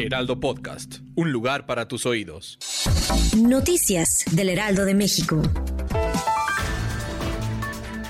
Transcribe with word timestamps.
Heraldo 0.00 0.40
Podcast, 0.40 1.00
un 1.14 1.30
lugar 1.30 1.66
para 1.66 1.86
tus 1.86 2.06
oídos. 2.06 2.58
Noticias 3.36 4.24
del 4.30 4.48
Heraldo 4.48 4.86
de 4.86 4.94
México. 4.94 5.42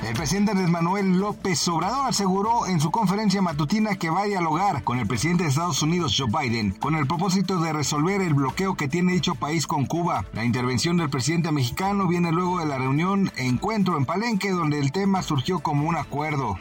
El 0.07 0.17
presidente 0.17 0.53
Andrés 0.53 0.69
Manuel 0.69 1.19
López 1.19 1.67
Obrador 1.69 2.09
aseguró 2.09 2.67
en 2.67 2.81
su 2.81 2.91
conferencia 2.91 3.43
matutina 3.43 3.97
que 3.97 4.11
va 4.11 4.23
a 4.23 4.27
dialogar 4.27 4.85
con 4.85 4.99
el 4.99 5.07
presidente 5.07 5.45
de 5.45 5.51
Estados 5.51 5.83
Unidos, 5.83 6.17
Joe 6.19 6.29
Biden, 6.29 6.73
con 6.73 6.95
el 6.95 7.07
propósito 7.07 7.61
de 7.61 7.73
resolver 7.73 8.21
el 8.21 8.35
bloqueo 8.35 8.77
que 8.77 8.89
tiene 8.89 9.13
dicho 9.13 9.35
país 9.35 9.67
con 9.67 9.87
Cuba. 9.87 10.27
La 10.33 10.45
intervención 10.45 10.97
del 10.97 11.11
presidente 11.11 11.53
mexicano 11.53 12.07
viene 12.07 12.33
luego 12.33 12.59
de 12.59 12.67
la 12.67 12.79
reunión 12.79 13.33
Encuentro 13.37 13.97
en 13.97 14.05
Palenque, 14.05 14.51
donde 14.51 14.79
el 14.79 14.93
tema 14.93 15.23
surgió 15.23 15.61
como 15.61 15.89
un 15.89 15.97
acuerdo. 15.97 16.59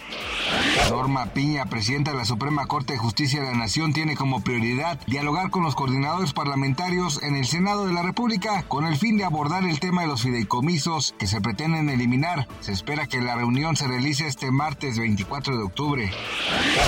Norma 0.89 1.27
Piña, 1.27 1.65
presidenta 1.65 2.11
de 2.11 2.17
la 2.17 2.25
Suprema 2.25 2.65
Corte 2.65 2.93
de 2.93 2.99
Justicia 2.99 3.41
de 3.41 3.51
la 3.51 3.57
Nación, 3.57 3.93
tiene 3.93 4.15
como 4.15 4.41
prioridad 4.41 4.99
dialogar 5.07 5.49
con 5.49 5.63
los 5.63 5.75
coordinadores 5.75 6.33
parlamentarios 6.33 7.21
en 7.23 7.35
el 7.35 7.45
Senado 7.45 7.85
de 7.85 7.93
la 7.93 8.01
República 8.01 8.63
con 8.63 8.85
el 8.85 8.97
fin 8.97 9.17
de 9.17 9.25
abordar 9.25 9.63
el 9.63 9.79
tema 9.79 10.01
de 10.01 10.07
los 10.07 10.23
fideicomisos 10.23 11.15
que 11.17 11.27
se 11.27 11.41
pretenden 11.41 11.89
eliminar. 11.89 12.47
Se 12.61 12.71
espera 12.71 13.07
que 13.07 13.21
la 13.21 13.35
reunión 13.35 13.75
se 13.75 13.87
realice 13.87 14.27
este 14.27 14.51
martes 14.51 14.97
24 14.97 15.57
de 15.57 15.63
octubre. 15.63 16.11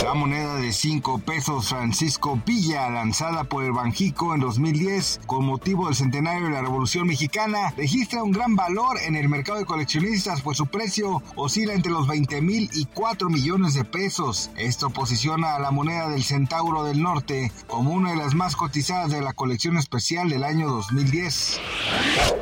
La 0.03 0.13
moneda 0.13 0.55
de 0.55 0.73
5 0.73 1.19
pesos 1.19 1.69
Francisco 1.69 2.39
Villa, 2.45 2.89
lanzada 2.89 3.43
por 3.43 3.63
el 3.63 3.71
Banjico 3.71 4.33
en 4.33 4.41
2010 4.41 5.21
con 5.25 5.45
motivo 5.45 5.87
del 5.87 5.95
centenario 5.95 6.45
de 6.45 6.53
la 6.53 6.61
Revolución 6.61 7.07
Mexicana, 7.07 7.73
registra 7.77 8.23
un 8.23 8.31
gran 8.31 8.55
valor 8.55 8.97
en 9.05 9.15
el 9.15 9.29
mercado 9.29 9.59
de 9.59 9.65
coleccionistas, 9.65 10.41
pues 10.41 10.57
su 10.57 10.67
precio 10.67 11.21
oscila 11.35 11.73
entre 11.73 11.91
los 11.91 12.07
20 12.07 12.41
mil 12.41 12.69
y 12.73 12.85
4 12.85 13.29
millones 13.51 13.73
de 13.73 13.83
pesos. 13.83 14.49
Esto 14.55 14.91
posiciona 14.91 15.55
a 15.55 15.59
la 15.59 15.71
moneda 15.71 16.07
del 16.07 16.23
Centauro 16.23 16.85
del 16.85 17.01
Norte 17.01 17.51
como 17.67 17.91
una 17.91 18.11
de 18.11 18.15
las 18.15 18.33
más 18.33 18.55
cotizadas 18.55 19.11
de 19.11 19.21
la 19.21 19.33
colección 19.33 19.75
especial 19.75 20.29
del 20.29 20.45
año 20.45 20.69
2010. 20.69 21.59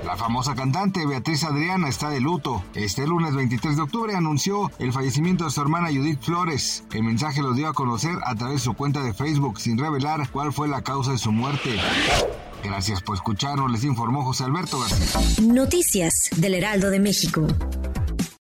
La 0.05 0.15
famosa 0.17 0.53
cantante 0.53 1.07
Beatriz 1.07 1.43
Adriana 1.45 1.89
está 1.89 2.11
de 2.11 2.19
luto. 2.19 2.63
Este 2.75 3.07
lunes 3.07 3.33
23 3.33 3.75
de 3.75 3.81
octubre 3.81 4.15
anunció 4.15 4.69
el 4.77 4.93
fallecimiento 4.93 5.45
de 5.45 5.49
su 5.49 5.61
hermana 5.61 5.87
Judith 5.87 6.21
Flores. 6.21 6.83
El 6.93 7.03
mensaje 7.03 7.41
lo 7.41 7.53
dio 7.53 7.69
a 7.69 7.73
conocer 7.73 8.15
a 8.23 8.35
través 8.35 8.57
de 8.57 8.65
su 8.65 8.75
cuenta 8.75 9.01
de 9.01 9.15
Facebook 9.15 9.59
sin 9.59 9.79
revelar 9.79 10.29
cuál 10.29 10.53
fue 10.53 10.67
la 10.67 10.83
causa 10.83 11.13
de 11.13 11.17
su 11.17 11.31
muerte. 11.31 11.75
Gracias 12.63 13.01
por 13.01 13.15
escucharnos, 13.15 13.71
les 13.71 13.83
informó 13.83 14.23
José 14.23 14.43
Alberto 14.43 14.79
García. 14.79 15.21
Noticias 15.41 16.29
del 16.35 16.53
Heraldo 16.53 16.91
de 16.91 16.99
México. 16.99 17.47